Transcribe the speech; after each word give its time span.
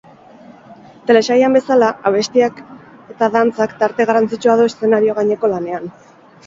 Telesailean 1.11 1.57
bezala, 1.59 1.91
abestiek 2.11 2.63
eta 3.15 3.31
dantzak 3.37 3.77
tarte 3.85 4.11
garrantzitsua 4.13 4.61
du 4.63 4.69
eszenario 4.73 5.21
gaineko 5.23 5.55
lanean. 5.57 5.91